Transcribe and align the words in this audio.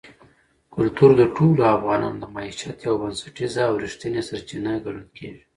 کلتور 0.75 1.09
د 1.17 1.21
ټولو 1.35 1.61
افغانانو 1.75 2.17
د 2.21 2.25
معیشت 2.35 2.77
یوه 2.85 2.97
بنسټیزه 3.01 3.61
او 3.69 3.75
رښتینې 3.83 4.21
سرچینه 4.29 4.71
ګڼل 4.85 5.05
کېږي. 5.17 5.43